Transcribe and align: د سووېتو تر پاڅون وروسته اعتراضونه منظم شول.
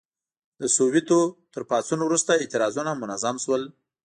د 0.59 0.61
سووېتو 0.75 1.19
تر 1.53 1.61
پاڅون 1.69 1.99
وروسته 2.03 2.31
اعتراضونه 2.41 2.91
منظم 3.01 3.35
شول. 3.43 3.63